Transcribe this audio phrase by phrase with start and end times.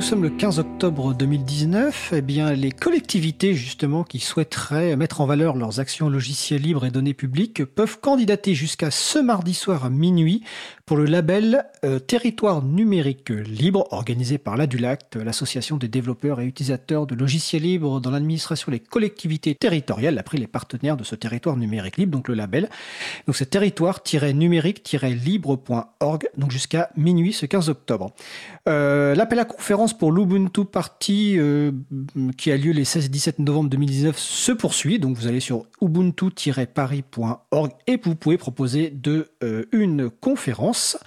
[0.00, 2.14] Nous sommes le 15 octobre 2019.
[2.16, 6.90] Eh bien, les collectivités, justement, qui souhaiteraient mettre en valeur leurs actions logiciels libres et
[6.90, 10.42] données publiques peuvent candidater jusqu'à ce mardi soir à minuit
[10.90, 17.06] pour le label euh, Territoire numérique libre, organisé par l'ADULACT, l'association des développeurs et utilisateurs
[17.06, 21.56] de logiciels libres dans l'administration des collectivités territoriales, a pris les partenaires de ce territoire
[21.56, 22.68] numérique libre, donc le label.
[23.26, 28.10] Donc c'est territoire-numérique-libre.org, donc jusqu'à minuit ce 15 octobre.
[28.66, 31.72] Euh, L'appel à conférence pour l'Ubuntu Party euh,
[32.36, 34.98] qui a lieu les 16 et 17 novembre 2019 se poursuit.
[34.98, 40.98] Donc vous allez sur ubuntu-paris.org et vous pouvez proposer de euh, une conférence.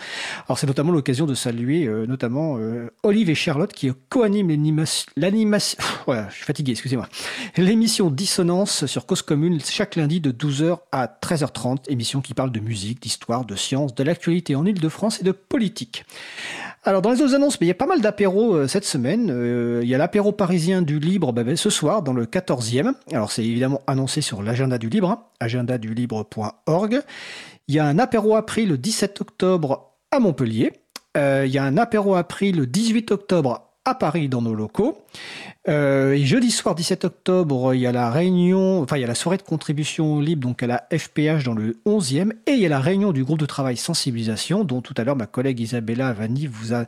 [0.47, 2.57] Alors c'est notamment l'occasion de saluer euh, notamment
[3.03, 4.85] Olive et Charlotte qui co-animent
[5.17, 5.77] l'animation.
[6.05, 7.07] Voilà, je suis fatigué, excusez-moi.
[7.55, 11.89] L'émission Dissonance sur Cause Commune chaque lundi de 12h à 13h30.
[11.89, 16.05] Émission qui parle de musique, d'histoire, de science, de l'actualité en Ile-de-France et de politique.
[16.85, 19.31] Alors dans les autres annonces, il y a pas mal d'apéros euh, cette semaine.
[19.31, 22.93] Euh, il y a l'apéro parisien du libre bah, bah, ce soir dans le 14e.
[23.13, 27.01] Alors c'est évidemment annoncé sur l'agenda du libre, hein, agendadulibre.org.
[27.69, 30.73] Il y a un apéro appris le 17 octobre à Montpellier.
[31.15, 35.03] Euh, il y a un apéro appris le 18 octobre à Paris dans nos locaux.
[35.67, 39.15] Euh, jeudi soir 17 octobre, il y a la réunion, enfin il y a la
[39.15, 42.69] soirée de contribution libre donc à la FPH dans le 11e et il y a
[42.69, 46.47] la réunion du groupe de travail sensibilisation dont tout à l'heure ma collègue Isabella Vanni
[46.47, 46.85] vous a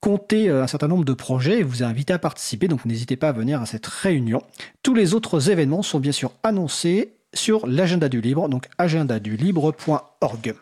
[0.00, 3.16] compté euh, un certain nombre de projets et vous a invité à participer donc n'hésitez
[3.16, 4.42] pas à venir à cette réunion.
[4.82, 10.54] Tous les autres événements sont bien sûr annoncés sur l'agenda du libre donc agendadulibre.org.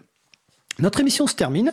[0.80, 1.72] Notre émission se termine.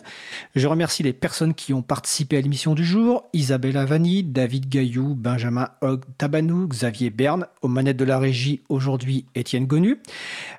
[0.56, 3.30] Je remercie les personnes qui ont participé à l'émission du jour.
[3.34, 9.26] Isabelle Vanni, David Gaillou, Benjamin Hogg Tabanou, Xavier Berne, aux manettes de la régie aujourd'hui
[9.34, 10.00] Étienne Gonu.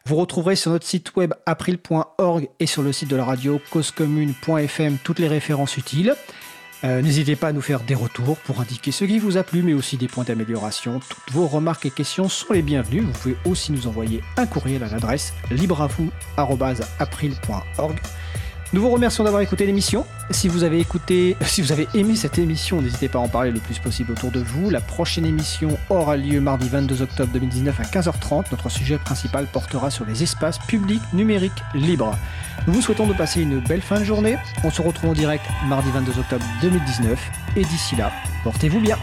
[0.06, 4.98] Vous retrouverez sur notre site web april.org et sur le site de la radio causecommune.fm
[5.04, 6.14] toutes les références utiles.
[6.84, 9.62] Euh, N'hésitez pas à nous faire des retours pour indiquer ce qui vous a plu,
[9.62, 11.00] mais aussi des points d'amélioration.
[11.08, 13.02] Toutes vos remarques et questions sont les bienvenues.
[13.02, 18.00] Vous pouvez aussi nous envoyer un courriel à l'adresse libreavou.april.org.
[18.74, 20.06] Nous vous remercions d'avoir écouté l'émission.
[20.30, 23.50] Si vous avez écouté, si vous avez aimé cette émission, n'hésitez pas à en parler
[23.50, 24.70] le plus possible autour de vous.
[24.70, 28.46] La prochaine émission aura lieu mardi 22 octobre 2019 à 15h30.
[28.50, 32.16] Notre sujet principal portera sur les espaces publics numériques libres.
[32.66, 34.38] Nous vous souhaitons de passer une belle fin de journée.
[34.64, 37.30] On se retrouve en direct mardi 22 octobre 2019.
[37.56, 38.10] Et d'ici là,
[38.42, 38.96] portez-vous bien.